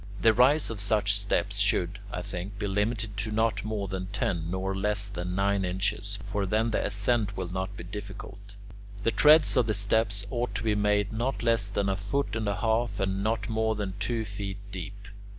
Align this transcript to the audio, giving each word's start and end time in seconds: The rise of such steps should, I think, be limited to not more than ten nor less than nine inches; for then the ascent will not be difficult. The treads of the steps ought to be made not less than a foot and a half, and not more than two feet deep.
The 0.19 0.33
rise 0.33 0.71
of 0.71 0.79
such 0.79 1.13
steps 1.19 1.59
should, 1.59 1.99
I 2.11 2.23
think, 2.23 2.57
be 2.57 2.65
limited 2.65 3.15
to 3.17 3.31
not 3.31 3.63
more 3.63 3.87
than 3.87 4.07
ten 4.07 4.49
nor 4.49 4.73
less 4.73 5.07
than 5.09 5.35
nine 5.35 5.63
inches; 5.63 6.17
for 6.25 6.47
then 6.47 6.71
the 6.71 6.83
ascent 6.83 7.37
will 7.37 7.49
not 7.53 7.77
be 7.77 7.83
difficult. 7.83 8.55
The 9.03 9.11
treads 9.11 9.55
of 9.57 9.67
the 9.67 9.75
steps 9.75 10.25
ought 10.31 10.55
to 10.55 10.63
be 10.63 10.73
made 10.73 11.13
not 11.13 11.43
less 11.43 11.67
than 11.67 11.87
a 11.87 11.95
foot 11.95 12.35
and 12.35 12.47
a 12.47 12.55
half, 12.55 12.99
and 12.99 13.21
not 13.21 13.47
more 13.47 13.75
than 13.75 13.93
two 13.99 14.25
feet 14.25 14.57
deep. 14.71 15.07